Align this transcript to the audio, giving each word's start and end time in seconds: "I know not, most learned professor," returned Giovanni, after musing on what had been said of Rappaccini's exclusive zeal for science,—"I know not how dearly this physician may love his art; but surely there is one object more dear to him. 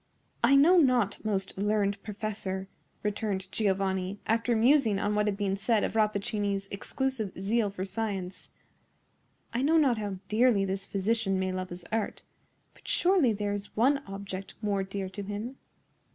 "I 0.43 0.55
know 0.55 0.77
not, 0.79 1.23
most 1.23 1.59
learned 1.59 2.01
professor," 2.01 2.67
returned 3.03 3.51
Giovanni, 3.51 4.17
after 4.25 4.55
musing 4.55 4.97
on 4.97 5.13
what 5.13 5.27
had 5.27 5.37
been 5.37 5.55
said 5.57 5.83
of 5.83 5.93
Rappaccini's 5.95 6.67
exclusive 6.71 7.39
zeal 7.39 7.69
for 7.69 7.85
science,—"I 7.85 9.61
know 9.61 9.77
not 9.77 9.99
how 9.99 10.17
dearly 10.27 10.65
this 10.65 10.87
physician 10.87 11.37
may 11.37 11.51
love 11.51 11.69
his 11.69 11.85
art; 11.91 12.23
but 12.73 12.87
surely 12.87 13.31
there 13.31 13.53
is 13.53 13.77
one 13.77 13.99
object 14.07 14.55
more 14.59 14.81
dear 14.83 15.07
to 15.09 15.21
him. 15.21 15.57